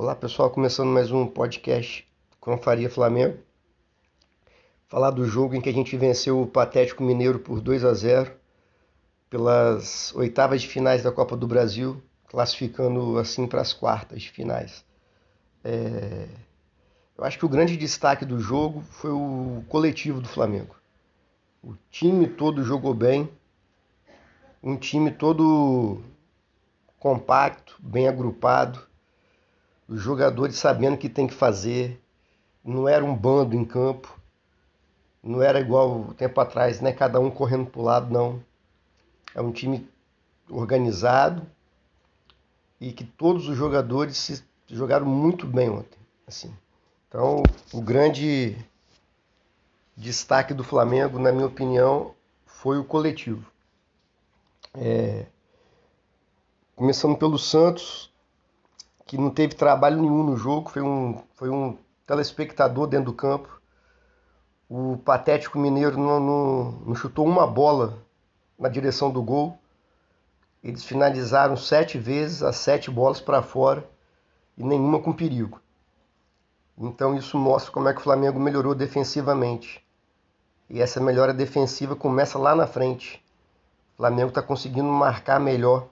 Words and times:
Olá 0.00 0.14
pessoal, 0.14 0.48
começando 0.48 0.90
mais 0.90 1.10
um 1.10 1.26
podcast 1.26 2.06
com 2.38 2.56
Faria 2.56 2.88
Flamengo. 2.88 3.36
Falar 4.86 5.10
do 5.10 5.24
jogo 5.24 5.56
em 5.56 5.60
que 5.60 5.68
a 5.68 5.72
gente 5.72 5.96
venceu 5.96 6.40
o 6.40 6.46
Patético 6.46 7.02
Mineiro 7.02 7.40
por 7.40 7.60
2 7.60 7.84
a 7.84 7.92
0 7.92 8.30
pelas 9.28 10.14
oitavas 10.14 10.62
de 10.62 10.68
finais 10.68 11.02
da 11.02 11.10
Copa 11.10 11.36
do 11.36 11.48
Brasil, 11.48 12.00
classificando 12.28 13.18
assim 13.18 13.44
para 13.44 13.60
as 13.60 13.72
quartas 13.72 14.22
de 14.22 14.30
finais. 14.30 14.84
É... 15.64 16.28
Eu 17.16 17.24
acho 17.24 17.36
que 17.36 17.44
o 17.44 17.48
grande 17.48 17.76
destaque 17.76 18.24
do 18.24 18.38
jogo 18.38 18.82
foi 18.82 19.10
o 19.10 19.64
coletivo 19.68 20.20
do 20.20 20.28
Flamengo. 20.28 20.76
O 21.60 21.74
time 21.90 22.28
todo 22.28 22.62
jogou 22.62 22.94
bem, 22.94 23.28
um 24.62 24.76
time 24.76 25.10
todo 25.10 26.00
compacto, 27.00 27.74
bem 27.80 28.06
agrupado, 28.06 28.86
os 29.88 30.00
jogadores 30.00 30.56
sabendo 30.56 30.94
o 30.94 30.98
que 30.98 31.08
tem 31.08 31.26
que 31.26 31.34
fazer, 31.34 32.00
não 32.62 32.86
era 32.86 33.02
um 33.02 33.16
bando 33.16 33.56
em 33.56 33.64
campo, 33.64 34.20
não 35.22 35.42
era 35.42 35.58
igual 35.58 36.12
tempo 36.14 36.38
atrás, 36.40 36.80
né? 36.80 36.92
Cada 36.92 37.18
um 37.18 37.30
correndo 37.30 37.66
para 37.66 37.80
o 37.80 37.84
lado, 37.84 38.12
não. 38.12 38.44
É 39.34 39.40
um 39.40 39.50
time 39.50 39.88
organizado 40.50 41.46
e 42.80 42.92
que 42.92 43.04
todos 43.04 43.48
os 43.48 43.56
jogadores 43.56 44.16
se 44.16 44.44
jogaram 44.68 45.06
muito 45.06 45.46
bem 45.46 45.70
ontem, 45.70 45.98
assim. 46.26 46.54
Então, 47.08 47.42
o 47.72 47.80
grande 47.80 48.56
destaque 49.96 50.52
do 50.52 50.62
Flamengo, 50.62 51.18
na 51.18 51.32
minha 51.32 51.46
opinião, 51.46 52.14
foi 52.44 52.78
o 52.78 52.84
coletivo. 52.84 53.50
É... 54.74 55.26
Começando 56.76 57.16
pelo 57.16 57.38
Santos, 57.38 58.12
que 59.08 59.16
não 59.16 59.30
teve 59.30 59.54
trabalho 59.54 60.02
nenhum 60.02 60.22
no 60.22 60.36
jogo, 60.36 60.68
foi 60.68 60.82
um, 60.82 61.18
foi 61.32 61.48
um 61.48 61.78
telespectador 62.06 62.86
dentro 62.86 63.06
do 63.06 63.14
campo. 63.14 63.58
O 64.68 64.98
Patético 64.98 65.58
Mineiro 65.58 65.98
não, 65.98 66.20
não, 66.20 66.72
não 66.86 66.94
chutou 66.94 67.26
uma 67.26 67.46
bola 67.46 67.96
na 68.58 68.68
direção 68.68 69.10
do 69.10 69.22
gol. 69.22 69.58
Eles 70.62 70.84
finalizaram 70.84 71.56
sete 71.56 71.96
vezes, 71.96 72.42
as 72.42 72.56
sete 72.56 72.90
bolas 72.90 73.18
para 73.18 73.40
fora 73.40 73.82
e 74.58 74.62
nenhuma 74.62 75.00
com 75.00 75.10
perigo. 75.10 75.58
Então 76.76 77.16
isso 77.16 77.38
mostra 77.38 77.72
como 77.72 77.88
é 77.88 77.94
que 77.94 78.00
o 78.00 78.04
Flamengo 78.04 78.38
melhorou 78.38 78.74
defensivamente. 78.74 79.82
E 80.68 80.82
essa 80.82 81.00
melhora 81.00 81.32
defensiva 81.32 81.96
começa 81.96 82.38
lá 82.38 82.54
na 82.54 82.66
frente. 82.66 83.24
O 83.94 83.96
Flamengo 83.96 84.28
está 84.28 84.42
conseguindo 84.42 84.88
marcar 84.88 85.40
melhor 85.40 85.88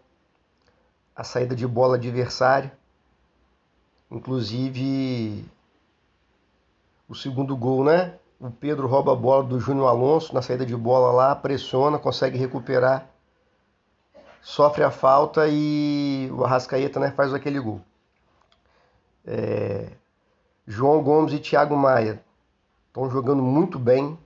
a 1.14 1.24
saída 1.24 1.56
de 1.56 1.66
bola 1.66 1.96
adversária 1.96 2.70
Inclusive, 4.10 5.44
o 7.08 7.14
segundo 7.14 7.56
gol, 7.56 7.84
né? 7.84 8.14
O 8.38 8.50
Pedro 8.50 8.86
rouba 8.86 9.12
a 9.12 9.16
bola 9.16 9.42
do 9.42 9.58
Júnior 9.58 9.88
Alonso 9.88 10.34
na 10.34 10.42
saída 10.42 10.64
de 10.64 10.76
bola 10.76 11.10
lá, 11.10 11.34
pressiona, 11.34 11.98
consegue 11.98 12.38
recuperar, 12.38 13.08
sofre 14.42 14.84
a 14.84 14.90
falta 14.90 15.48
e 15.48 16.30
o 16.32 16.44
Arrascaeta 16.44 17.00
né, 17.00 17.10
faz 17.10 17.32
aquele 17.32 17.58
gol. 17.58 17.80
É... 19.26 19.90
João 20.66 21.02
Gomes 21.02 21.32
e 21.32 21.38
Thiago 21.38 21.76
Maia 21.76 22.22
estão 22.88 23.10
jogando 23.10 23.42
muito 23.42 23.78
bem. 23.78 24.18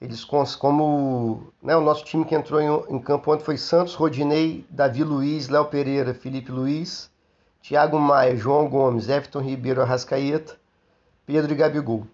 Eles, 0.00 0.24
como 0.24 1.52
né, 1.62 1.74
o 1.76 1.80
nosso 1.80 2.04
time 2.04 2.24
que 2.24 2.34
entrou 2.34 2.60
em, 2.60 2.94
em 2.94 3.00
campo 3.00 3.32
ontem 3.32 3.44
foi 3.44 3.56
Santos, 3.56 3.94
Rodinei, 3.94 4.64
Davi 4.70 5.02
Luiz, 5.02 5.48
Léo 5.48 5.64
Pereira, 5.64 6.14
Felipe 6.14 6.52
Luiz 6.52 7.10
Thiago 7.62 7.98
Maia, 7.98 8.36
João 8.36 8.68
Gomes, 8.68 9.08
Everton 9.08 9.40
Ribeiro, 9.40 9.82
Arrascaeta, 9.82 10.56
Pedro 11.26 11.52
e 11.52 11.56
Gabigol. 11.56 12.06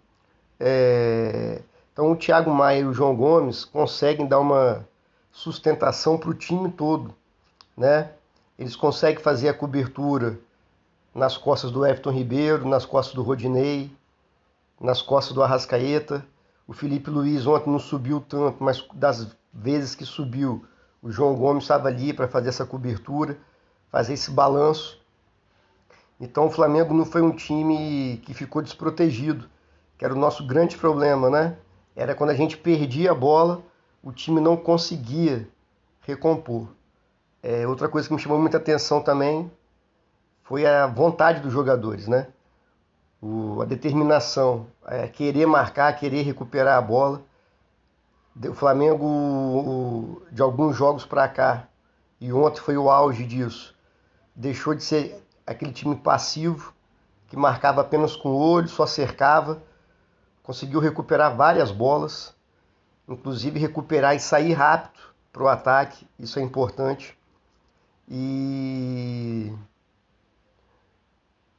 É... 0.59 1.63
Então 1.93 2.11
o 2.11 2.17
Thiago 2.17 2.51
Maia 2.51 2.81
e 2.81 2.85
o 2.85 2.93
João 2.93 3.15
Gomes 3.15 3.65
conseguem 3.65 4.27
dar 4.27 4.41
uma 4.41 4.85
sustentação 5.31 6.19
para 6.19 6.31
o 6.31 6.35
time 6.35 6.71
todo, 6.71 7.15
né? 7.77 8.11
Eles 8.59 8.75
conseguem 8.75 9.23
fazer 9.23 9.49
a 9.49 9.55
cobertura 9.55 10.39
nas 11.15 11.37
costas 11.37 11.71
do 11.71 11.87
Everton 11.87 12.11
Ribeiro, 12.11 12.69
nas 12.69 12.85
costas 12.85 13.15
do 13.15 13.23
Rodinei, 13.23 13.91
nas 14.81 15.01
costas 15.01 15.35
do 15.35 15.43
Arrascaeta. 15.43 16.25
O 16.67 16.73
Felipe 16.73 17.11
Luiz 17.11 17.47
ontem 17.47 17.71
não 17.71 17.79
subiu 17.79 18.21
tanto, 18.21 18.63
mas 18.63 18.85
das 18.95 19.29
vezes 19.53 19.95
que 19.95 20.05
subiu, 20.05 20.65
o 21.03 21.11
João 21.11 21.35
Gomes 21.35 21.65
estava 21.65 21.89
ali 21.89 22.13
para 22.13 22.27
fazer 22.27 22.49
essa 22.49 22.65
cobertura, 22.65 23.39
fazer 23.91 24.15
esse 24.15 24.31
balanço. 24.31 25.01
Então 26.25 26.47
o 26.47 26.51
Flamengo 26.51 26.95
não 26.95 27.05
foi 27.05 27.21
um 27.21 27.31
time 27.31 28.19
que 28.25 28.33
ficou 28.33 28.63
desprotegido, 28.63 29.47
que 29.99 30.07
era 30.07 30.15
o 30.15 30.19
nosso 30.19 30.47
grande 30.47 30.75
problema, 30.75 31.29
né? 31.29 31.59
Era 31.95 32.15
quando 32.15 32.31
a 32.31 32.35
gente 32.35 32.57
perdia 32.57 33.11
a 33.11 33.15
bola, 33.15 33.63
o 34.03 34.11
time 34.11 34.41
não 34.41 34.57
conseguia 34.57 35.47
recompor. 36.01 36.69
É, 37.43 37.69
outra 37.69 37.91
coisa 37.91 38.09
que 38.09 38.15
me 38.15 38.19
chamou 38.21 38.39
muita 38.39 38.57
atenção 38.57 39.03
também 39.03 39.53
foi 40.43 40.67
a 40.67 40.87
vontade 40.87 41.41
dos 41.41 41.53
jogadores, 41.53 42.09
né? 42.09 42.29
O, 43.21 43.61
a 43.61 43.67
determinação, 43.67 44.67
é, 44.87 45.07
querer 45.07 45.45
marcar, 45.45 45.93
querer 45.93 46.23
recuperar 46.23 46.79
a 46.79 46.83
bola. 46.83 47.23
O 48.49 48.55
Flamengo, 48.55 50.23
de 50.33 50.41
alguns 50.41 50.75
jogos 50.75 51.05
para 51.05 51.29
cá, 51.29 51.69
e 52.19 52.33
ontem 52.33 52.61
foi 52.61 52.79
o 52.79 52.91
auge 52.91 53.27
disso, 53.27 53.75
deixou 54.35 54.75
de 54.75 54.83
ser 54.83 55.24
aquele 55.47 55.73
time 55.73 55.97
passivo 55.97 56.73
que 57.29 57.37
marcava 57.37 57.81
apenas 57.81 58.17
com 58.17 58.29
o 58.31 58.37
olho, 58.37 58.69
só 58.69 58.87
cercava, 58.87 59.63
conseguiu 60.43 60.81
recuperar 60.81 61.37
várias 61.37 61.71
bolas, 61.71 62.35
inclusive 63.09 63.59
recuperar 63.59 64.15
e 64.15 64.21
sair 64.21 64.53
rápido 64.53 65.01
para 65.33 65.43
o 65.43 65.49
ataque, 65.49 66.07
isso 66.19 66.39
é 66.39 66.43
importante. 66.43 67.19
E 68.09 69.53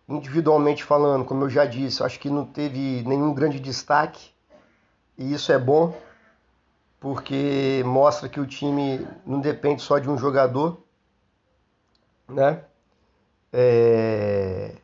individualmente 0.07 0.83
falando, 0.83 1.25
como 1.25 1.43
eu 1.45 1.49
já 1.49 1.65
disse, 1.65 2.03
acho 2.03 2.19
que 2.19 2.29
não 2.29 2.45
teve 2.45 3.03
nenhum 3.03 3.33
grande 3.33 3.59
destaque 3.59 4.31
e 5.17 5.33
isso 5.33 5.51
é 5.51 5.57
bom 5.57 5.93
porque 6.99 7.83
mostra 7.85 8.29
que 8.29 8.39
o 8.39 8.47
time 8.47 9.05
não 9.25 9.39
depende 9.39 9.81
só 9.81 9.99
de 9.99 10.09
um 10.09 10.17
jogador, 10.17 10.83
né? 12.27 12.63
É... 13.57 14.75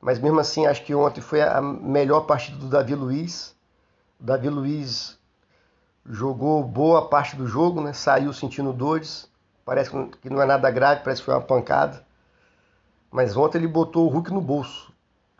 Mas 0.00 0.20
mesmo 0.20 0.38
assim, 0.38 0.64
acho 0.64 0.84
que 0.84 0.94
ontem 0.94 1.20
foi 1.20 1.42
a 1.42 1.60
melhor 1.60 2.20
partida 2.20 2.56
do 2.56 2.68
Davi 2.68 2.94
Luiz. 2.94 3.52
O 4.20 4.24
Davi 4.24 4.48
Luiz 4.48 5.18
jogou 6.06 6.62
boa 6.62 7.08
parte 7.08 7.34
do 7.34 7.48
jogo, 7.48 7.80
né? 7.80 7.92
saiu 7.92 8.32
sentindo 8.32 8.72
dores. 8.72 9.28
Parece 9.64 9.90
que 10.22 10.30
não 10.30 10.40
é 10.40 10.46
nada 10.46 10.70
grave, 10.70 11.02
parece 11.02 11.20
que 11.20 11.26
foi 11.26 11.34
uma 11.34 11.40
pancada. 11.40 12.06
Mas 13.10 13.36
ontem 13.36 13.58
ele 13.58 13.66
botou 13.66 14.06
o 14.06 14.08
Hulk 14.08 14.32
no 14.32 14.40
bolso. 14.40 14.92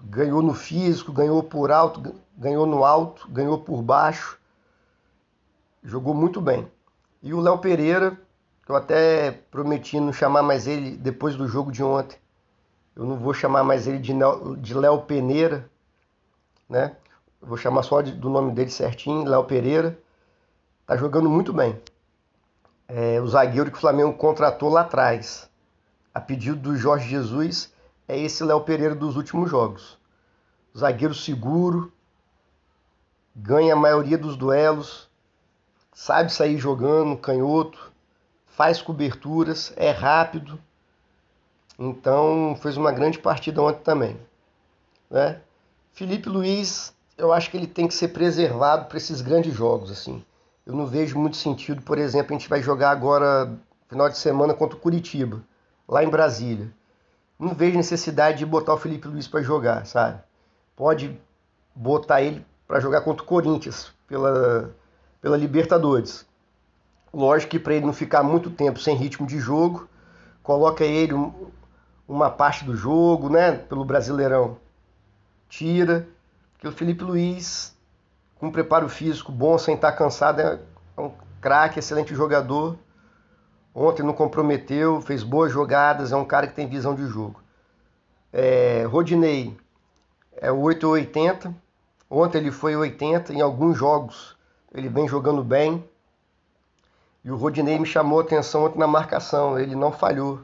Ganhou 0.03 0.43
no 0.43 0.53
físico, 0.53 1.13
ganhou 1.13 1.45
por 1.45 1.71
alto, 1.71 2.17
ganhou 2.37 2.67
no 2.67 2.85
alto, 2.85 3.29
ganhou 3.29 3.59
por 3.59 3.81
baixo. 3.81 4.37
Jogou 5.85 6.15
muito 6.15 6.41
bem. 6.41 6.69
E 7.23 7.33
o 7.33 7.41
Léo 7.41 7.59
Pereira, 7.59 8.19
eu 8.69 8.75
até 8.75 9.31
prometi 9.31 10.01
não 10.01 10.13
chamar 10.13 10.43
mais 10.43 10.67
ele 10.67 10.97
depois 10.97 11.37
do 11.37 11.47
jogo 11.47 11.71
de 11.71 11.83
ontem 11.83 12.19
eu 13.01 13.07
não 13.07 13.17
vou 13.17 13.33
chamar 13.33 13.65
mais 13.65 13.87
ele 13.87 13.99
de 13.99 14.75
Léo 14.75 15.01
Peneira, 15.01 15.71
né? 16.69 16.95
Vou 17.41 17.57
chamar 17.57 17.83
só 17.83 18.03
de, 18.03 18.13
do 18.13 18.29
nome 18.29 18.53
dele 18.53 18.69
certinho, 18.69 19.25
Léo 19.25 19.43
Pereira. 19.45 19.99
Tá 20.87 20.99
jogando 20.99 21.31
muito 21.31 21.51
bem. 21.51 21.81
É, 22.87 23.19
o 23.19 23.27
zagueiro 23.27 23.71
que 23.71 23.79
o 23.79 23.81
Flamengo 23.81 24.13
contratou 24.13 24.69
lá 24.69 24.83
atrás, 24.83 25.49
a 26.13 26.21
pedido 26.21 26.57
do 26.57 26.77
Jorge 26.77 27.09
Jesus, 27.09 27.73
é 28.07 28.19
esse 28.19 28.45
Léo 28.45 28.61
Pereira 28.61 28.95
dos 28.95 29.17
últimos 29.17 29.49
jogos. 29.49 29.99
Zagueiro 30.77 31.15
seguro, 31.15 31.91
ganha 33.35 33.73
a 33.73 33.79
maioria 33.79 34.19
dos 34.19 34.37
duelos, 34.37 35.09
sabe 35.95 36.31
sair 36.31 36.59
jogando, 36.59 37.17
canhoto, 37.17 37.91
faz 38.47 38.83
coberturas, 38.83 39.73
é 39.75 39.91
rápido 39.91 40.61
então 41.83 42.55
fez 42.61 42.77
uma 42.77 42.93
grande 42.93 43.19
partida 43.19 43.63
ontem 43.63 43.81
também. 43.83 44.17
Né? 45.11 45.41
Felipe 45.93 46.29
Luiz, 46.29 46.93
eu 47.17 47.33
acho 47.33 47.51
que 47.51 47.57
ele 47.57 47.67
tem 47.67 47.89
que 47.89 47.95
ser 47.95 48.09
preservado 48.09 48.85
para 48.85 48.99
esses 48.99 49.23
grandes 49.23 49.55
jogos. 49.55 49.91
assim. 49.91 50.23
Eu 50.67 50.75
não 50.75 50.87
vejo 50.87 51.19
muito 51.19 51.39
sentido, 51.39 51.81
por 51.81 51.97
exemplo, 51.97 52.35
a 52.35 52.39
gente 52.39 52.51
vai 52.51 52.61
jogar 52.63 52.91
agora 52.91 53.59
final 53.89 54.11
de 54.11 54.19
semana 54.19 54.53
contra 54.53 54.77
o 54.77 54.81
Curitiba, 54.81 55.43
lá 55.89 56.05
em 56.05 56.09
Brasília. 56.09 56.71
Não 57.39 57.55
vejo 57.55 57.79
necessidade 57.79 58.39
de 58.39 58.47
botar 58.47 58.75
o 58.75 58.79
Felipe 58.79 59.09
Luiz 59.09 59.27
para 59.27 59.43
jogar, 59.43 59.87
sabe? 59.87 60.21
Pode 60.77 61.19
botar 61.75 62.21
ele 62.21 62.45
para 62.69 62.79
jogar 62.79 63.01
contra 63.01 63.25
o 63.25 63.27
Corinthians 63.27 63.91
pela, 64.07 64.71
pela 65.21 65.37
Libertadores. 65.37 66.27
Lógico 67.13 67.53
que 67.53 67.59
para 67.59 67.75
ele 67.75 67.87
não 67.87 67.93
ficar 67.95 68.23
muito 68.23 68.51
tempo 68.51 68.79
sem 68.79 68.95
ritmo 68.95 69.27
de 69.27 69.41
jogo, 69.41 69.89
coloca 70.43 70.85
ele 70.85 71.15
uma 72.11 72.29
parte 72.29 72.65
do 72.65 72.75
jogo, 72.75 73.29
né? 73.29 73.53
Pelo 73.53 73.85
Brasileirão. 73.85 74.59
Tira. 75.49 76.09
Que 76.59 76.67
o 76.67 76.73
Felipe 76.73 77.05
Luiz, 77.05 77.75
com 78.37 78.51
preparo 78.51 78.89
físico 78.89 79.33
bom, 79.33 79.57
sem 79.57 79.77
estar 79.77 79.93
cansado, 79.93 80.41
é 80.41 80.59
um 80.99 81.11
craque, 81.41 81.79
excelente 81.79 82.15
jogador. 82.15 82.77
Ontem 83.75 84.03
não 84.03 84.13
comprometeu, 84.13 85.01
fez 85.01 85.23
boas 85.23 85.51
jogadas, 85.51 86.13
é 86.13 86.17
um 86.17 86.25
cara 86.25 86.47
que 86.47 86.55
tem 86.55 86.69
visão 86.69 86.95
de 86.95 87.07
jogo. 87.07 87.41
É, 88.31 88.85
Rodinei 88.85 89.57
é 90.37 90.51
o 90.53 90.59
880. 90.59 91.55
Ontem 92.11 92.39
ele 92.39 92.51
foi 92.51 92.77
80 92.77 93.33
em 93.33 93.41
alguns 93.41 93.79
jogos. 93.79 94.37
Ele 94.75 94.89
vem 94.89 95.09
jogando 95.09 95.43
bem. 95.43 95.83
E 97.25 97.31
o 97.31 97.37
Rodinei 97.37 97.79
me 97.79 97.87
chamou 97.87 98.19
a 98.19 98.23
atenção 98.23 98.65
ontem 98.65 98.79
na 98.79 98.87
marcação. 98.87 99.59
Ele 99.59 99.75
não 99.75 99.93
falhou. 99.93 100.41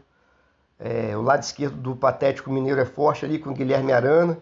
É, 0.78 1.16
o 1.16 1.22
lado 1.22 1.42
esquerdo 1.42 1.76
do 1.76 1.96
Patético 1.96 2.50
Mineiro 2.50 2.80
é 2.80 2.84
forte 2.84 3.24
ali 3.24 3.38
com 3.38 3.50
o 3.50 3.54
Guilherme 3.54 3.92
Arana. 3.92 4.38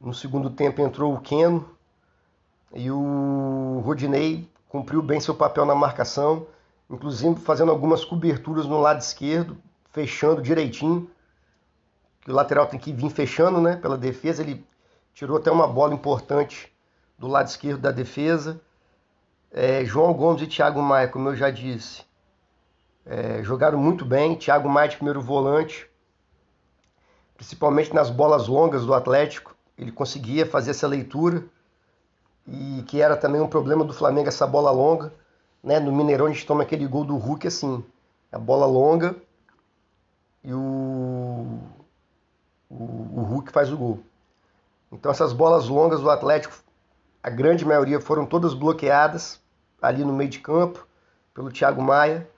No 0.00 0.14
segundo 0.14 0.50
tempo 0.50 0.80
entrou 0.80 1.14
o 1.14 1.20
Keno. 1.20 1.68
E 2.72 2.90
o 2.90 3.82
Rodinei 3.84 4.48
cumpriu 4.68 5.02
bem 5.02 5.20
seu 5.20 5.34
papel 5.34 5.66
na 5.66 5.74
marcação, 5.74 6.46
inclusive 6.88 7.40
fazendo 7.40 7.72
algumas 7.72 8.04
coberturas 8.04 8.66
no 8.66 8.80
lado 8.80 9.00
esquerdo, 9.00 9.56
fechando 9.90 10.40
direitinho. 10.40 11.10
Que 12.20 12.30
o 12.30 12.34
lateral 12.34 12.66
tem 12.66 12.78
que 12.78 12.92
vir 12.92 13.10
fechando, 13.10 13.60
né? 13.60 13.76
Pela 13.76 13.98
defesa, 13.98 14.42
ele 14.42 14.64
tirou 15.12 15.38
até 15.38 15.50
uma 15.50 15.66
bola 15.66 15.92
importante 15.92 16.72
do 17.18 17.26
lado 17.26 17.48
esquerdo 17.48 17.80
da 17.80 17.90
defesa. 17.90 18.60
É, 19.50 19.84
João 19.84 20.14
Gomes 20.14 20.42
e 20.42 20.46
Thiago 20.46 20.80
Maia, 20.80 21.08
como 21.08 21.30
eu 21.30 21.36
já 21.36 21.50
disse, 21.50 22.04
é, 23.10 23.42
jogaram 23.42 23.76
muito 23.76 24.04
bem. 24.04 24.36
Thiago 24.36 24.68
Maia 24.68 24.88
de 24.88 24.94
primeiro 24.94 25.20
volante, 25.20 25.90
principalmente 27.36 27.92
nas 27.92 28.08
bolas 28.08 28.46
longas 28.46 28.86
do 28.86 28.94
Atlético, 28.94 29.56
ele 29.76 29.90
conseguia 29.90 30.46
fazer 30.46 30.70
essa 30.70 30.86
leitura 30.86 31.44
e 32.46 32.84
que 32.86 33.02
era 33.02 33.16
também 33.16 33.40
um 33.40 33.48
problema 33.48 33.84
do 33.84 33.92
Flamengo 33.92 34.28
essa 34.28 34.46
bola 34.46 34.70
longa, 34.70 35.12
né? 35.60 35.80
No 35.80 35.90
Mineirão 35.90 36.26
a 36.26 36.30
gente 36.30 36.46
toma 36.46 36.62
aquele 36.62 36.86
gol 36.86 37.04
do 37.04 37.16
Hulk 37.16 37.48
assim, 37.48 37.84
a 38.30 38.38
bola 38.38 38.64
longa 38.64 39.16
e 40.44 40.54
o, 40.54 41.58
o, 42.70 42.74
o 42.74 43.22
Hulk 43.22 43.50
faz 43.50 43.72
o 43.72 43.76
gol. 43.76 43.98
Então 44.92 45.10
essas 45.10 45.32
bolas 45.32 45.66
longas 45.66 46.00
do 46.00 46.10
Atlético, 46.10 46.54
a 47.20 47.28
grande 47.28 47.64
maioria 47.64 48.00
foram 48.00 48.24
todas 48.24 48.54
bloqueadas 48.54 49.40
ali 49.82 50.04
no 50.04 50.12
meio 50.12 50.30
de 50.30 50.38
campo 50.38 50.86
pelo 51.34 51.50
Thiago 51.50 51.82
Maia. 51.82 52.28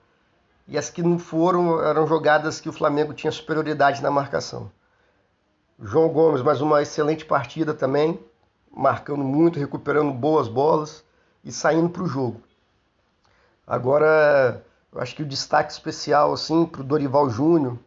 E 0.67 0.77
as 0.77 0.89
que 0.89 1.03
não 1.03 1.19
foram 1.19 1.83
eram 1.83 2.07
jogadas 2.07 2.59
que 2.59 2.69
o 2.69 2.73
Flamengo 2.73 3.13
tinha 3.13 3.31
superioridade 3.31 4.01
na 4.01 4.09
marcação. 4.09 4.71
João 5.81 6.09
Gomes, 6.09 6.41
mais 6.41 6.61
uma 6.61 6.81
excelente 6.81 7.25
partida 7.25 7.73
também, 7.73 8.19
marcando 8.71 9.23
muito, 9.23 9.59
recuperando 9.59 10.13
boas 10.13 10.47
bolas 10.47 11.03
e 11.43 11.51
saindo 11.51 11.89
para 11.89 12.03
o 12.03 12.07
jogo. 12.07 12.41
Agora, 13.67 14.63
eu 14.91 15.01
acho 15.01 15.15
que 15.15 15.23
o 15.23 15.27
destaque 15.27 15.71
especial 15.71 16.33
assim, 16.33 16.65
para 16.65 16.81
o 16.81 16.83
Dorival 16.83 17.29
Júnior 17.29 17.77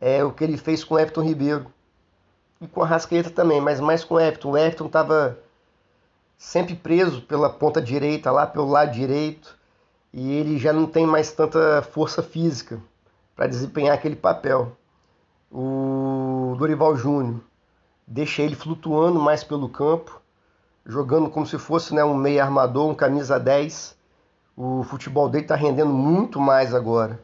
é 0.00 0.24
o 0.24 0.32
que 0.32 0.44
ele 0.44 0.56
fez 0.56 0.82
com 0.82 0.94
o 0.94 0.98
Everton 0.98 1.22
Ribeiro. 1.22 1.66
E 2.60 2.66
com 2.66 2.82
a 2.82 2.86
Rascaeta 2.86 3.30
também, 3.30 3.60
mas 3.60 3.78
mais 3.78 4.02
com 4.02 4.14
o 4.14 4.20
Everton. 4.20 4.50
O 4.50 4.58
Everton 4.58 4.86
estava 4.86 5.38
sempre 6.36 6.74
preso 6.74 7.20
pela 7.22 7.50
ponta 7.50 7.82
direita, 7.82 8.30
lá 8.30 8.46
pelo 8.46 8.68
lado 8.68 8.92
direito, 8.92 9.57
e 10.12 10.32
ele 10.32 10.58
já 10.58 10.72
não 10.72 10.86
tem 10.86 11.06
mais 11.06 11.32
tanta 11.32 11.82
força 11.82 12.22
física 12.22 12.80
para 13.36 13.46
desempenhar 13.46 13.94
aquele 13.94 14.16
papel. 14.16 14.76
O 15.50 16.54
Dorival 16.58 16.96
Júnior 16.96 17.40
deixa 18.06 18.42
ele 18.42 18.54
flutuando 18.54 19.20
mais 19.20 19.44
pelo 19.44 19.68
campo, 19.68 20.20
jogando 20.84 21.30
como 21.30 21.46
se 21.46 21.58
fosse 21.58 21.94
né, 21.94 22.02
um 22.02 22.14
meio 22.14 22.42
armador, 22.42 22.90
um 22.90 22.94
camisa 22.94 23.38
10. 23.38 23.96
O 24.56 24.82
futebol 24.82 25.28
dele 25.28 25.44
está 25.44 25.54
rendendo 25.54 25.92
muito 25.92 26.40
mais 26.40 26.74
agora. 26.74 27.22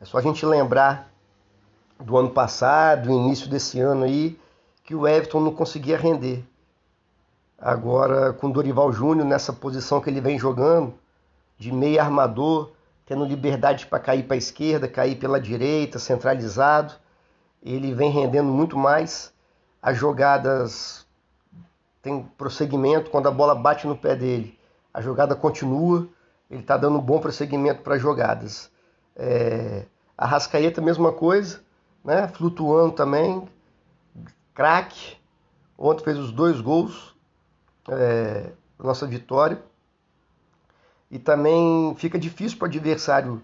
É 0.00 0.04
só 0.04 0.18
a 0.18 0.22
gente 0.22 0.46
lembrar 0.46 1.12
do 2.00 2.16
ano 2.16 2.30
passado, 2.30 3.08
do 3.08 3.12
início 3.12 3.48
desse 3.48 3.78
ano 3.80 4.04
aí, 4.04 4.38
que 4.84 4.94
o 4.94 5.06
Everton 5.06 5.40
não 5.40 5.52
conseguia 5.52 5.96
render. 5.96 6.44
Agora, 7.58 8.32
com 8.32 8.48
o 8.48 8.52
Dorival 8.52 8.92
Júnior 8.92 9.26
nessa 9.26 9.52
posição 9.52 10.00
que 10.00 10.10
ele 10.10 10.20
vem 10.20 10.38
jogando, 10.38 10.94
de 11.62 11.70
meio 11.70 12.00
armador, 12.00 12.72
tendo 13.06 13.24
liberdade 13.24 13.86
para 13.86 14.00
cair 14.00 14.24
para 14.24 14.34
a 14.34 14.36
esquerda, 14.36 14.88
cair 14.88 15.14
pela 15.14 15.40
direita, 15.40 15.96
centralizado, 15.96 16.94
ele 17.62 17.94
vem 17.94 18.10
rendendo 18.10 18.50
muito 18.50 18.76
mais. 18.76 19.32
As 19.80 19.96
jogadas 19.96 21.06
têm 22.02 22.24
prosseguimento, 22.36 23.10
quando 23.10 23.28
a 23.28 23.30
bola 23.30 23.54
bate 23.54 23.86
no 23.86 23.96
pé 23.96 24.16
dele, 24.16 24.58
a 24.92 25.00
jogada 25.00 25.36
continua, 25.36 26.08
ele 26.50 26.62
está 26.62 26.76
dando 26.76 26.98
um 26.98 27.00
bom 27.00 27.20
prosseguimento 27.20 27.82
para 27.82 27.94
as 27.94 28.02
jogadas. 28.02 28.68
É, 29.14 29.84
a 30.18 30.26
Rascaeta, 30.26 30.80
mesma 30.80 31.12
coisa, 31.12 31.60
né? 32.04 32.26
flutuando 32.26 32.92
também, 32.92 33.48
craque, 34.52 35.16
ontem 35.78 36.02
fez 36.02 36.18
os 36.18 36.32
dois 36.32 36.60
gols, 36.60 37.14
é, 37.88 38.50
nossa 38.80 39.06
vitória. 39.06 39.62
E 41.12 41.18
também 41.18 41.94
fica 41.98 42.18
difícil 42.18 42.56
para 42.56 42.64
o 42.64 42.68
adversário 42.70 43.42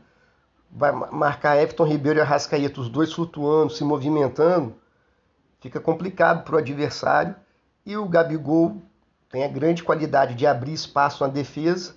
marcar 1.12 1.58
Everton 1.58 1.84
Ribeiro 1.84 2.18
e 2.18 2.22
Arrascaeta, 2.22 2.80
os 2.80 2.88
dois 2.88 3.12
flutuando, 3.12 3.70
se 3.70 3.84
movimentando, 3.84 4.74
fica 5.60 5.78
complicado 5.78 6.44
para 6.44 6.54
o 6.54 6.58
adversário. 6.58 7.36
E 7.84 7.94
o 7.94 8.08
Gabigol 8.08 8.80
tem 9.30 9.44
a 9.44 9.48
grande 9.48 9.84
qualidade 9.84 10.34
de 10.34 10.46
abrir 10.46 10.72
espaço 10.72 11.22
na 11.22 11.30
defesa 11.30 11.94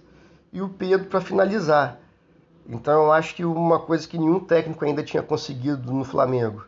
e 0.52 0.62
o 0.62 0.68
Pedro 0.68 1.08
para 1.08 1.22
finalizar. 1.22 2.00
Então 2.68 3.06
eu 3.06 3.12
acho 3.14 3.34
que 3.34 3.46
uma 3.46 3.80
coisa 3.80 4.06
que 4.06 4.18
nenhum 4.18 4.42
técnico 4.42 4.84
ainda 4.84 5.02
tinha 5.02 5.24
conseguido 5.24 5.94
no 5.94 6.04
Flamengo, 6.04 6.66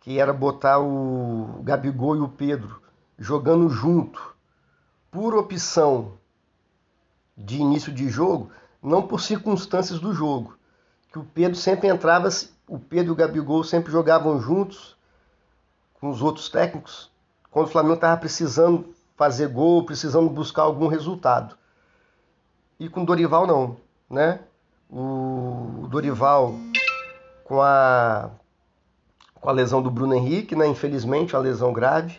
que 0.00 0.18
era 0.18 0.32
botar 0.32 0.80
o 0.80 1.60
Gabigol 1.62 2.16
e 2.16 2.20
o 2.20 2.28
Pedro 2.28 2.82
jogando 3.16 3.68
junto, 3.68 4.34
por 5.08 5.36
opção 5.36 6.18
de 7.36 7.56
início 7.58 7.92
de 7.92 8.08
jogo, 8.08 8.50
não 8.82 9.02
por 9.02 9.20
circunstâncias 9.20 9.98
do 9.98 10.12
jogo. 10.12 10.56
Que 11.10 11.18
o 11.18 11.24
Pedro 11.24 11.56
sempre 11.56 11.88
entrava, 11.88 12.28
o 12.68 12.78
Pedro 12.78 13.12
e 13.12 13.12
o 13.12 13.16
Gabigol 13.16 13.64
sempre 13.64 13.92
jogavam 13.92 14.40
juntos 14.40 14.96
com 15.94 16.10
os 16.10 16.20
outros 16.20 16.48
técnicos, 16.48 17.10
quando 17.50 17.66
o 17.66 17.70
Flamengo 17.70 17.94
estava 17.94 18.16
precisando 18.16 18.94
fazer 19.16 19.48
gol, 19.48 19.84
precisando 19.84 20.28
buscar 20.28 20.62
algum 20.62 20.86
resultado. 20.86 21.56
E 22.78 22.88
com 22.88 23.02
o 23.02 23.06
Dorival 23.06 23.46
não, 23.46 23.76
né? 24.10 24.40
O 24.90 25.86
Dorival 25.88 26.54
com 27.44 27.62
a 27.62 28.30
com 29.44 29.50
a 29.50 29.52
lesão 29.52 29.82
do 29.82 29.90
Bruno 29.90 30.14
Henrique, 30.14 30.56
né? 30.56 30.66
Infelizmente, 30.66 31.36
uma 31.36 31.42
lesão 31.42 31.70
grave. 31.70 32.18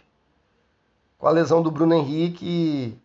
Com 1.17 1.27
a 1.27 1.31
lesão 1.31 1.59
do 1.59 1.71
Bruno 1.71 1.95
Henrique, 1.95 2.95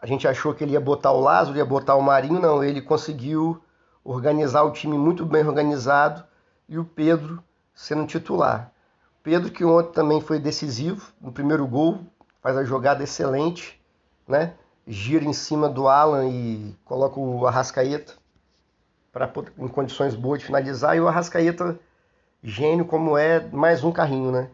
a 0.00 0.06
gente 0.06 0.28
achou 0.28 0.54
que 0.54 0.62
ele 0.62 0.72
ia 0.72 0.80
botar 0.80 1.12
o 1.12 1.20
Lázaro, 1.20 1.56
ia 1.56 1.64
botar 1.64 1.96
o 1.96 2.02
Marinho, 2.02 2.40
não, 2.40 2.62
ele 2.62 2.80
conseguiu 2.80 3.60
organizar 4.04 4.62
o 4.62 4.70
time 4.70 4.96
muito 4.96 5.26
bem 5.26 5.44
organizado 5.46 6.24
e 6.68 6.78
o 6.78 6.84
Pedro 6.84 7.42
sendo 7.74 8.06
titular. 8.06 8.72
Pedro, 9.22 9.50
que 9.50 9.64
ontem 9.64 9.92
também 9.92 10.20
foi 10.20 10.38
decisivo 10.38 11.12
no 11.20 11.32
primeiro 11.32 11.66
gol, 11.66 12.00
faz 12.40 12.56
a 12.56 12.64
jogada 12.64 13.02
excelente, 13.02 13.80
né? 14.26 14.54
Gira 14.86 15.24
em 15.24 15.32
cima 15.32 15.68
do 15.68 15.86
Alan 15.86 16.26
e 16.28 16.74
coloca 16.84 17.20
o 17.20 17.46
Arrascaeta 17.46 18.14
para 19.12 19.30
em 19.58 19.68
condições 19.68 20.14
boas 20.14 20.40
de 20.40 20.46
finalizar. 20.46 20.96
E 20.96 21.00
o 21.00 21.08
Arrascaeta, 21.08 21.78
gênio 22.42 22.84
como 22.84 23.18
é, 23.18 23.46
mais 23.50 23.84
um 23.84 23.92
carrinho, 23.92 24.30
né? 24.30 24.48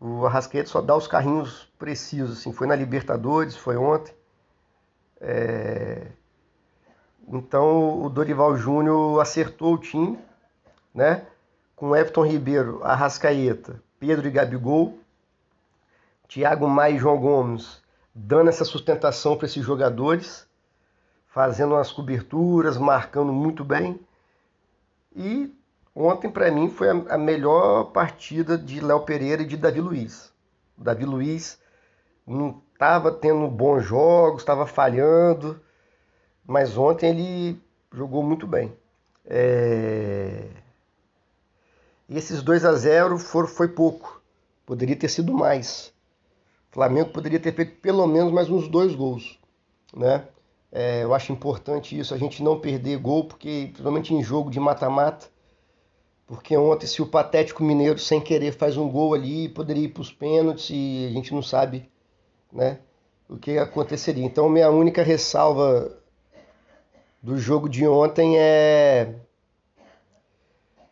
O 0.00 0.24
Arrascaeta 0.24 0.68
só 0.68 0.80
dá 0.80 0.96
os 0.96 1.06
carrinhos 1.06 1.70
precisos, 1.78 2.38
assim. 2.38 2.52
Foi 2.52 2.66
na 2.66 2.76
Libertadores, 2.76 3.56
foi 3.56 3.76
ontem. 3.76 4.14
É... 5.20 6.06
Então 7.28 8.02
o 8.02 8.08
Dorival 8.08 8.56
Júnior 8.56 9.20
acertou 9.20 9.74
o 9.74 9.78
time, 9.78 10.18
né? 10.94 11.26
Com 11.74 11.94
Everton 11.94 12.26
Ribeiro, 12.26 12.82
Arrascaeta, 12.82 13.82
Pedro 13.98 14.26
e 14.26 14.30
Gabigol, 14.30 14.98
Thiago 16.28 16.68
Maia 16.68 16.94
e 16.94 16.98
João 16.98 17.18
Gomes 17.18 17.84
dando 18.18 18.48
essa 18.48 18.64
sustentação 18.64 19.36
para 19.36 19.46
esses 19.46 19.62
jogadores, 19.62 20.48
fazendo 21.26 21.76
as 21.76 21.92
coberturas, 21.92 22.78
marcando 22.78 23.30
muito 23.30 23.62
bem. 23.62 24.00
E 25.14 25.54
ontem, 25.94 26.30
para 26.30 26.50
mim, 26.50 26.70
foi 26.70 26.88
a 26.88 27.18
melhor 27.18 27.84
partida 27.92 28.56
de 28.56 28.80
Léo 28.80 29.00
Pereira 29.00 29.42
e 29.42 29.46
de 29.46 29.58
Davi 29.58 29.82
Luiz. 29.82 30.32
O 30.78 30.82
Davi 30.82 31.04
Luiz 31.04 31.60
não 32.26 32.62
estava 32.76 33.10
tendo 33.10 33.48
bons 33.48 33.82
jogos, 33.82 34.42
estava 34.42 34.66
falhando, 34.66 35.58
mas 36.46 36.76
ontem 36.76 37.08
ele 37.08 37.62
jogou 37.92 38.22
muito 38.22 38.46
bem. 38.46 38.76
É... 39.24 40.46
E 42.08 42.16
esses 42.16 42.42
2 42.42 42.64
a 42.66 42.74
0 42.74 43.18
for, 43.18 43.48
foi 43.48 43.68
pouco. 43.68 44.20
Poderia 44.66 44.94
ter 44.94 45.08
sido 45.08 45.32
mais. 45.32 45.92
O 46.70 46.74
Flamengo 46.74 47.10
poderia 47.10 47.40
ter 47.40 47.54
feito 47.54 47.80
pelo 47.80 48.06
menos 48.06 48.30
mais 48.30 48.50
uns 48.50 48.68
dois 48.68 48.94
gols. 48.94 49.40
Né? 49.96 50.28
É, 50.70 51.02
eu 51.02 51.14
acho 51.14 51.32
importante 51.32 51.98
isso, 51.98 52.12
a 52.12 52.18
gente 52.18 52.42
não 52.42 52.60
perder 52.60 52.98
gol, 52.98 53.24
porque 53.24 53.68
principalmente 53.68 54.12
em 54.12 54.22
jogo 54.22 54.50
de 54.50 54.60
mata-mata, 54.60 55.28
porque 56.26 56.54
ontem 56.56 56.86
se 56.86 57.00
o 57.00 57.06
Patético 57.06 57.64
Mineiro 57.64 57.98
sem 57.98 58.20
querer 58.20 58.52
faz 58.52 58.76
um 58.76 58.88
gol 58.88 59.14
ali, 59.14 59.48
poderia 59.48 59.84
ir 59.84 59.88
para 59.88 60.02
os 60.02 60.12
pênaltis 60.12 60.68
e 60.70 61.06
a 61.08 61.12
gente 61.12 61.32
não 61.32 61.42
sabe 61.42 61.88
né, 62.56 62.78
o 63.28 63.36
que 63.36 63.58
aconteceria. 63.58 64.24
Então 64.24 64.48
minha 64.48 64.70
única 64.70 65.02
ressalva 65.02 65.92
do 67.22 67.38
jogo 67.38 67.68
de 67.68 67.86
ontem 67.86 68.38
é 68.38 69.14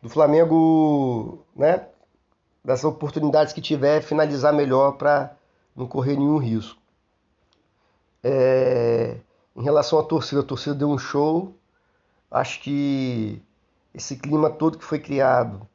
do 0.01 0.09
Flamengo, 0.09 1.43
né, 1.55 1.87
das 2.63 2.83
oportunidades 2.83 3.51
que 3.51 3.61
tiver, 3.61 4.01
finalizar 4.01 4.53
melhor 4.53 4.93
para 4.93 5.35
não 5.75 5.87
correr 5.87 6.15
nenhum 6.15 6.37
risco. 6.37 6.79
É, 8.23 9.17
em 9.55 9.63
relação 9.63 9.97
à 9.97 10.03
torcida, 10.03 10.41
a 10.41 10.43
torcida 10.43 10.75
deu 10.75 10.89
um 10.89 10.97
show. 10.97 11.55
Acho 12.29 12.61
que 12.61 13.41
esse 13.93 14.15
clima 14.17 14.49
todo 14.49 14.77
que 14.77 14.83
foi 14.83 14.99
criado, 14.99 15.67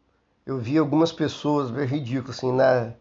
eu 0.45 0.59
vi 0.59 0.79
algumas 0.79 1.13
pessoas, 1.13 1.77
é 1.77 1.85
ridículo, 1.85 2.31
assim, 2.31 2.53
na 2.53 2.93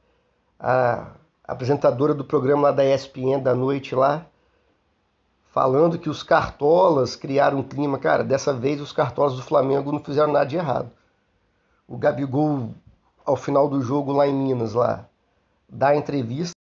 a, 0.60 1.12
apresentadora 1.50 2.14
do 2.14 2.24
programa 2.24 2.70
lá 2.70 2.72
da 2.72 2.86
ESPN 2.86 3.42
da 3.42 3.56
noite 3.56 3.96
lá, 3.96 4.24
falando 5.48 5.98
que 5.98 6.08
os 6.08 6.22
cartolas 6.22 7.16
criaram 7.16 7.58
um 7.58 7.64
clima. 7.64 7.98
Cara, 7.98 8.24
dessa 8.24 8.54
vez 8.54 8.80
os 8.80 8.92
cartolas 8.92 9.36
do 9.36 9.42
Flamengo 9.42 9.92
não 9.92 10.00
fizeram 10.00 10.32
nada 10.32 10.46
de 10.46 10.58
errado. 10.58 10.92
O 11.88 11.98
Gabigol, 11.98 12.76
ao 13.26 13.36
final 13.36 13.68
do 13.68 13.82
jogo 13.82 14.12
lá 14.12 14.28
em 14.28 14.34
Minas, 14.34 14.76
lá, 14.76 15.10
dá 15.68 15.96
entrevista. 15.96 16.54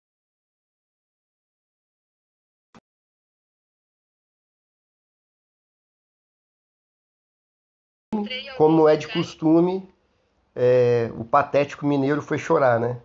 Como 8.55 8.87
é 8.87 8.95
de 8.95 9.07
costume, 9.09 9.87
é, 10.55 11.11
o 11.17 11.25
patético 11.25 11.85
mineiro 11.85 12.21
foi 12.21 12.37
chorar, 12.37 12.79
né? 12.79 13.01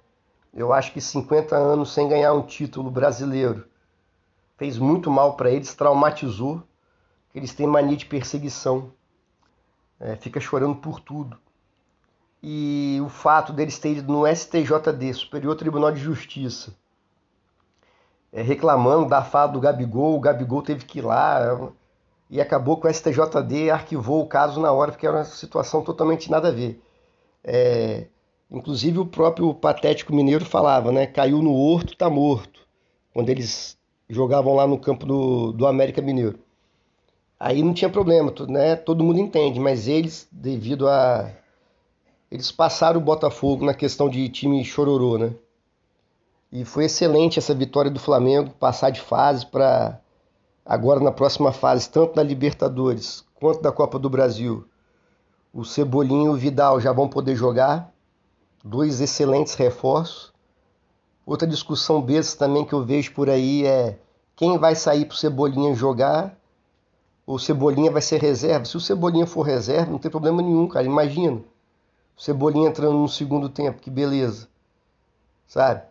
Eu 0.55 0.73
acho 0.73 0.93
que 0.93 1.01
50 1.01 1.57
anos 1.57 1.93
sem 1.93 2.09
ganhar 2.09 2.35
um 2.35 2.43
título 2.43 2.91
brasileiro 2.91 3.67
fez 4.59 4.79
muito 4.79 5.11
mal 5.11 5.35
para 5.35 5.51
eles, 5.51 5.75
traumatizou. 5.75 6.63
Eles 7.35 7.55
têm 7.55 7.67
mania 7.67 7.97
de 7.97 8.05
perseguição, 8.05 8.93
é, 9.99 10.17
fica 10.17 10.39
chorando 10.39 10.77
por 10.77 11.01
tudo. 11.01 11.39
E 12.43 13.01
o 13.03 13.09
fato 13.09 13.53
deles 13.53 13.79
terem 13.79 13.99
ido 13.99 14.13
no 14.13 14.27
STJD, 14.27 15.15
Superior 15.15 15.57
Tribunal 15.57 15.93
de 15.93 16.01
Justiça, 16.01 16.75
é, 18.33 18.43
reclamando 18.43 19.09
da 19.09 19.23
fala 19.23 19.53
do 19.53 19.61
Gabigol, 19.61 20.17
o 20.17 20.21
Gabigol 20.21 20.63
teve 20.63 20.85
que 20.85 20.99
ir 20.99 21.03
lá 21.03 21.71
e 22.29 22.41
acabou 22.41 22.81
que 22.81 22.87
o 22.87 22.93
STJD 22.93 23.71
arquivou 23.71 24.23
o 24.23 24.27
caso 24.27 24.61
na 24.61 24.73
hora, 24.73 24.91
porque 24.91 25.07
era 25.07 25.19
uma 25.19 25.25
situação 25.25 25.83
totalmente 25.83 26.31
nada 26.31 26.49
a 26.49 26.53
ver. 26.53 26.83
É, 27.45 28.07
inclusive 28.53 28.99
o 28.99 29.07
próprio 29.07 29.53
Patético 29.55 30.15
Mineiro 30.15 30.45
falava, 30.45 30.93
né? 30.93 31.07
Caiu 31.07 31.43
no 31.43 31.55
horto, 31.55 31.97
tá 31.97 32.11
morto. 32.11 32.61
Quando 33.13 33.29
eles 33.31 33.79
jogavam 34.09 34.55
lá 34.55 34.67
no 34.67 34.79
campo 34.79 35.07
do, 35.07 35.53
do 35.53 35.67
América 35.67 36.03
Mineiro. 36.03 36.39
Aí 37.41 37.63
não 37.63 37.75
tinha 37.75 37.91
problema, 37.91 38.33
né? 38.49 38.77
Todo 38.77 39.03
mundo 39.03 39.19
entende, 39.19 39.59
mas 39.59 39.89
eles, 39.89 40.29
devido 40.31 40.89
a. 40.89 41.33
Eles 42.31 42.53
passaram 42.53 43.01
o 43.01 43.05
Botafogo 43.05 43.65
na 43.65 43.75
questão 43.75 44.09
de 44.09 44.29
time 44.29 44.65
chororô, 44.65 45.19
né? 45.19 45.35
E 46.53 46.65
foi 46.65 46.85
excelente 46.85 47.39
essa 47.39 47.55
vitória 47.55 47.91
do 47.91 47.99
Flamengo, 47.99 48.51
passar 48.61 48.91
de 48.91 49.01
fase 49.01 49.47
para 49.47 49.99
agora 50.65 51.01
na 51.01 51.11
próxima 51.11 51.51
fase, 51.51 51.91
tanto 51.91 52.15
da 52.15 52.23
Libertadores 52.23 53.25
quanto 53.35 53.61
da 53.61 53.73
Copa 53.73 53.99
do 53.99 54.09
Brasil. 54.09 54.65
O 55.53 55.65
Cebolinha 55.65 56.27
e 56.27 56.29
o 56.29 56.37
Vidal 56.37 56.81
já 56.81 56.93
vão 56.93 57.09
poder 57.09 57.35
jogar, 57.35 57.92
dois 58.63 59.01
excelentes 59.01 59.55
reforços. 59.55 60.33
Outra 61.25 61.47
discussão 61.47 62.01
besta 62.01 62.47
também 62.47 62.65
que 62.65 62.73
eu 62.73 62.85
vejo 62.85 63.13
por 63.13 63.31
aí 63.31 63.67
é 63.67 63.99
quem 64.37 64.59
vai 64.59 64.75
sair 64.75 65.05
para 65.05 65.15
o 65.15 65.17
Cebolinha 65.17 65.75
jogar 65.75 66.37
ou 67.27 67.39
Cebolinha 67.39 67.91
vai 67.91 68.03
ser 68.03 68.21
reserva. 68.21 68.65
Se 68.65 68.77
o 68.77 68.81
Cebolinha 68.81 69.27
for 69.27 69.43
reserva, 69.43 69.91
não 69.91 69.99
tem 69.99 70.11
problema 70.11 70.43
nenhum, 70.43 70.67
cara. 70.67 70.85
Imagina. 70.85 71.41
O 72.17 72.21
Cebolinha 72.21 72.69
entrando 72.69 72.99
no 72.99 73.09
segundo 73.09 73.49
tempo, 73.49 73.81
que 73.81 73.91
beleza. 73.91 74.49
Sabe? 75.47 75.83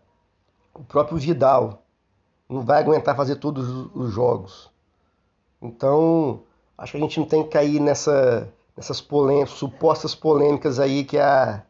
O 0.74 0.84
próprio 0.84 1.18
Vidal 1.18 1.84
não 2.48 2.62
vai 2.62 2.80
aguentar 2.80 3.16
fazer 3.16 3.38
todos 3.38 3.68
os 3.96 4.12
jogos. 4.12 4.70
Então, 5.62 6.42
acho 6.78 6.92
que 6.92 6.98
a 6.98 7.02
gente 7.02 7.20
não 7.20 7.28
tem 7.28 7.44
que 7.44 7.50
cair 7.50 7.80
nessa, 7.80 8.52
nessas 8.76 9.00
polêmicas, 9.00 9.52
supostas 9.52 10.14
polêmicas 10.14 10.80
aí 10.80 11.04
que 11.04 11.18
a 11.18 11.64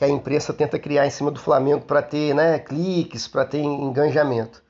que 0.00 0.04
a 0.06 0.08
imprensa 0.08 0.54
tenta 0.54 0.78
criar 0.78 1.06
em 1.06 1.10
cima 1.10 1.30
do 1.30 1.38
Flamengo 1.38 1.84
para 1.84 2.00
ter 2.00 2.34
né, 2.34 2.58
cliques, 2.58 3.28
para 3.28 3.44
ter 3.44 3.58
engajamento. 3.58 4.62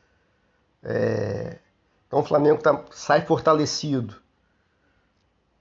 É... 0.83 1.57
Então 2.09 2.19
o 2.19 2.25
Flamengo 2.25 2.61
tá, 2.61 2.83
sai 2.91 3.25
fortalecido, 3.25 4.17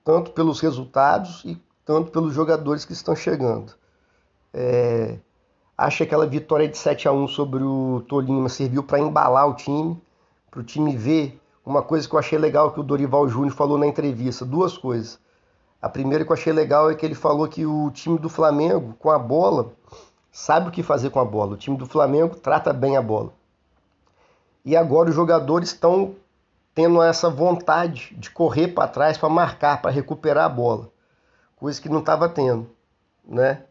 tanto 0.03 0.31
pelos 0.31 0.59
resultados 0.59 1.43
e 1.45 1.55
tanto 1.85 2.09
pelos 2.09 2.33
jogadores 2.33 2.83
que 2.83 2.93
estão 2.93 3.15
chegando. 3.15 3.75
É... 4.51 5.19
Acho 5.77 5.97
que 5.97 6.03
aquela 6.03 6.25
vitória 6.25 6.67
de 6.67 6.75
7 6.75 7.07
a 7.07 7.11
1 7.11 7.27
sobre 7.27 7.61
o 7.61 8.03
Tolima 8.09 8.49
serviu 8.49 8.81
para 8.81 8.97
embalar 8.97 9.47
o 9.47 9.53
time, 9.53 10.01
para 10.49 10.61
o 10.61 10.63
time 10.63 10.97
ver 10.97 11.39
uma 11.63 11.83
coisa 11.83 12.09
que 12.09 12.15
eu 12.15 12.17
achei 12.17 12.39
legal 12.39 12.71
que 12.71 12.79
o 12.79 12.83
Dorival 12.83 13.29
Júnior 13.29 13.53
falou 13.53 13.77
na 13.77 13.85
entrevista, 13.85 14.43
duas 14.43 14.75
coisas. 14.75 15.19
A 15.81 15.87
primeira 15.87 16.25
que 16.25 16.31
eu 16.31 16.35
achei 16.35 16.51
legal 16.51 16.91
é 16.91 16.95
que 16.95 17.05
ele 17.05 17.15
falou 17.15 17.47
que 17.47 17.65
o 17.65 17.89
time 17.91 18.19
do 18.19 18.27
Flamengo, 18.27 18.95
com 18.99 19.09
a 19.09 19.17
bola, 19.17 19.71
sabe 20.31 20.67
o 20.67 20.71
que 20.71 20.83
fazer 20.83 21.09
com 21.09 21.19
a 21.19 21.25
bola. 21.25 21.53
O 21.53 21.57
time 21.57 21.77
do 21.77 21.85
Flamengo 21.85 22.35
trata 22.35 22.73
bem 22.73 22.97
a 22.97 23.01
bola. 23.01 23.31
E 24.65 24.75
agora 24.75 25.09
os 25.09 25.15
jogadores 25.15 25.69
estão 25.69 26.15
tendo 26.75 27.01
essa 27.01 27.29
vontade 27.29 28.13
de 28.17 28.29
correr 28.29 28.69
para 28.69 28.87
trás 28.87 29.17
para 29.17 29.29
marcar, 29.29 29.81
para 29.81 29.91
recuperar 29.91 30.45
a 30.45 30.49
bola. 30.49 30.89
Coisa 31.55 31.81
que 31.81 31.89
não 31.89 31.99
estava 31.99 32.27
tendo, 32.27 32.69
né? 33.25 33.63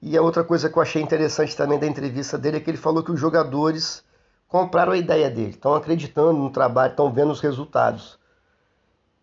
E 0.00 0.16
a 0.18 0.22
outra 0.22 0.44
coisa 0.44 0.68
que 0.68 0.76
eu 0.76 0.82
achei 0.82 1.00
interessante 1.00 1.56
também 1.56 1.78
da 1.78 1.86
entrevista 1.86 2.36
dele 2.36 2.58
é 2.58 2.60
que 2.60 2.70
ele 2.70 2.76
falou 2.76 3.02
que 3.02 3.10
os 3.10 3.18
jogadores 3.18 4.04
compraram 4.46 4.92
a 4.92 4.96
ideia 4.98 5.30
dele, 5.30 5.50
estão 5.50 5.74
acreditando 5.74 6.34
no 6.34 6.50
trabalho, 6.50 6.90
estão 6.90 7.10
vendo 7.10 7.32
os 7.32 7.40
resultados. 7.40 8.18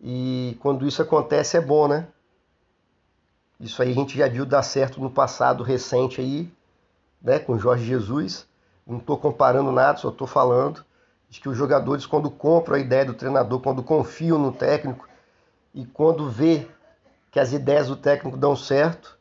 E 0.01 0.57
quando 0.59 0.87
isso 0.87 1.01
acontece 1.01 1.57
é 1.57 1.61
bom, 1.61 1.87
né? 1.87 2.07
Isso 3.59 3.81
aí 3.81 3.91
a 3.91 3.93
gente 3.93 4.17
já 4.17 4.27
viu 4.27 4.45
dar 4.45 4.63
certo 4.63 4.99
no 4.99 5.11
passado 5.11 5.63
recente 5.63 6.19
aí, 6.19 6.51
né, 7.21 7.37
com 7.37 7.59
Jorge 7.59 7.85
Jesus. 7.85 8.47
Não 8.87 8.97
estou 8.97 9.17
comparando 9.17 9.71
nada, 9.71 9.99
só 9.99 10.09
estou 10.09 10.25
falando 10.25 10.83
de 11.29 11.39
que 11.39 11.47
os 11.47 11.55
jogadores, 11.55 12.07
quando 12.07 12.31
compram 12.31 12.75
a 12.75 12.79
ideia 12.79 13.05
do 13.05 13.13
treinador, 13.13 13.61
quando 13.61 13.83
confiam 13.83 14.39
no 14.39 14.51
técnico 14.51 15.07
e 15.73 15.85
quando 15.85 16.27
vê 16.27 16.67
que 17.29 17.39
as 17.39 17.53
ideias 17.53 17.87
do 17.87 17.95
técnico 17.95 18.35
dão 18.35 18.55
certo, 18.55 19.17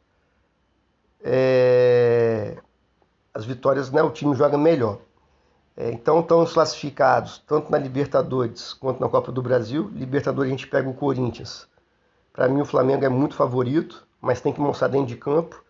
é... 1.23 2.57
as 3.35 3.45
vitórias, 3.45 3.91
né, 3.91 4.03
o 4.03 4.11
time 4.11 4.35
joga 4.35 4.57
melhor. 4.57 4.99
É, 5.81 5.91
então 5.91 6.21
estão 6.21 6.45
classificados 6.45 7.43
tanto 7.47 7.73
na 7.73 7.79
Libertadores 7.79 8.75
quanto 8.75 9.01
na 9.01 9.09
Copa 9.09 9.33
do 9.33 9.41
Brasil. 9.41 9.91
Libertadores 9.95 10.53
a 10.53 10.55
gente 10.55 10.67
pega 10.67 10.87
o 10.87 10.93
Corinthians. 10.93 11.67
Para 12.35 12.49
mim 12.49 12.61
o 12.61 12.67
Flamengo 12.67 13.03
é 13.03 13.09
muito 13.09 13.35
favorito, 13.35 14.07
mas 14.21 14.43
tem 14.43 14.53
que 14.53 14.61
mostrar 14.61 14.89
dentro 14.89 15.07
de 15.07 15.17
campo. 15.17 15.65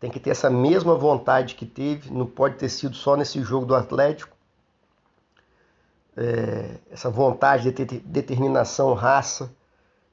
Tem 0.00 0.10
que 0.10 0.18
ter 0.18 0.30
essa 0.30 0.48
mesma 0.48 0.94
vontade 0.94 1.56
que 1.56 1.66
teve, 1.66 2.10
não 2.10 2.24
pode 2.24 2.54
ter 2.54 2.70
sido 2.70 2.96
só 2.96 3.16
nesse 3.16 3.42
jogo 3.42 3.66
do 3.66 3.74
Atlético. 3.74 4.34
É, 6.16 6.78
essa 6.90 7.10
vontade 7.10 7.64
de 7.64 7.72
ter 7.72 8.00
determinação, 8.00 8.94
raça, 8.94 9.54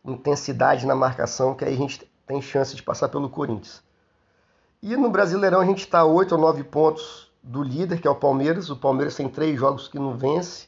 intensidade 0.03 0.85
na 0.85 0.93
marcação, 0.93 1.55
que 1.55 1.63
aí 1.63 1.73
a 1.73 1.77
gente 1.77 2.05
tem 2.27 2.41
chance 2.41 2.75
de 2.75 2.83
passar 2.83 3.07
pelo 3.07 3.29
Corinthians. 3.29 3.81
E 4.83 4.97
no 4.97 5.09
Brasileirão 5.09 5.61
a 5.61 5.65
gente 5.65 5.85
está 5.85 6.03
8 6.03 6.35
ou 6.35 6.41
9 6.41 6.65
pontos 6.65 7.24
do 7.45 7.61
líder, 7.63 8.01
que 8.01 8.07
é 8.07 8.11
o 8.11 8.15
Palmeiras. 8.15 8.69
O 8.69 8.75
Palmeiras 8.75 9.15
tem 9.15 9.29
três 9.29 9.59
jogos 9.59 9.87
que 9.87 9.99
não 9.99 10.17
vence. 10.17 10.67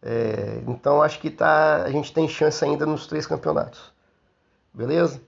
É, 0.00 0.62
então 0.68 1.02
acho 1.02 1.18
que 1.18 1.30
tá, 1.30 1.82
a 1.82 1.90
gente 1.90 2.12
tem 2.12 2.28
chance 2.28 2.64
ainda 2.64 2.86
nos 2.86 3.06
três 3.06 3.26
campeonatos. 3.26 3.92
Beleza? 4.72 5.20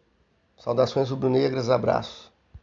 Saudações 0.56 1.10
rubro-negras, 1.10 1.68
abraço. 1.68 2.25